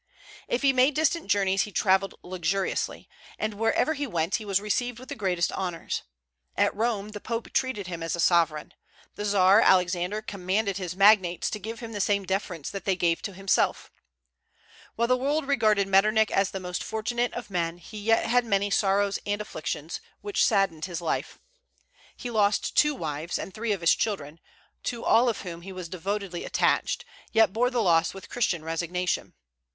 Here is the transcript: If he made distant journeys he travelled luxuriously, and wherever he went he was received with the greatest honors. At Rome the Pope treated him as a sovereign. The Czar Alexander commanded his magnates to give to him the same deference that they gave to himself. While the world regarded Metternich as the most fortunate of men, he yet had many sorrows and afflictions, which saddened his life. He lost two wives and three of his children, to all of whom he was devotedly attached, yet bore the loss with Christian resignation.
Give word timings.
If 0.47 0.63
he 0.63 0.73
made 0.73 0.95
distant 0.95 1.27
journeys 1.27 1.61
he 1.61 1.71
travelled 1.71 2.15
luxuriously, 2.23 3.07
and 3.37 3.53
wherever 3.53 3.93
he 3.93 4.07
went 4.07 4.37
he 4.37 4.45
was 4.45 4.59
received 4.59 4.97
with 4.97 5.09
the 5.09 5.15
greatest 5.15 5.51
honors. 5.51 6.01
At 6.57 6.75
Rome 6.75 7.09
the 7.09 7.19
Pope 7.21 7.53
treated 7.53 7.85
him 7.85 8.01
as 8.01 8.15
a 8.15 8.19
sovereign. 8.19 8.73
The 9.13 9.25
Czar 9.25 9.61
Alexander 9.61 10.23
commanded 10.23 10.77
his 10.77 10.95
magnates 10.95 11.51
to 11.51 11.59
give 11.59 11.77
to 11.77 11.85
him 11.85 11.91
the 11.91 12.01
same 12.01 12.25
deference 12.25 12.71
that 12.71 12.85
they 12.85 12.95
gave 12.95 13.21
to 13.21 13.33
himself. 13.33 13.91
While 14.95 15.07
the 15.07 15.15
world 15.15 15.47
regarded 15.47 15.87
Metternich 15.87 16.31
as 16.31 16.49
the 16.49 16.59
most 16.59 16.83
fortunate 16.83 17.31
of 17.33 17.51
men, 17.51 17.77
he 17.77 17.99
yet 17.99 18.25
had 18.25 18.43
many 18.43 18.71
sorrows 18.71 19.19
and 19.27 19.39
afflictions, 19.39 20.01
which 20.21 20.43
saddened 20.43 20.85
his 20.85 20.99
life. 21.01 21.37
He 22.17 22.31
lost 22.31 22.75
two 22.75 22.95
wives 22.95 23.37
and 23.37 23.53
three 23.53 23.71
of 23.71 23.81
his 23.81 23.93
children, 23.93 24.39
to 24.85 25.05
all 25.05 25.29
of 25.29 25.41
whom 25.41 25.61
he 25.61 25.71
was 25.71 25.87
devotedly 25.89 26.43
attached, 26.43 27.05
yet 27.31 27.53
bore 27.53 27.69
the 27.69 27.83
loss 27.83 28.15
with 28.15 28.29
Christian 28.29 28.63
resignation. 28.63 29.35